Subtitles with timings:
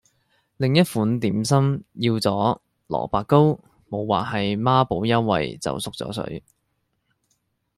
[0.57, 2.57] 另一款點心要咗
[2.87, 3.59] 蘿蔔糕，
[3.91, 6.43] 無話喺孖寶優惠就縮咗水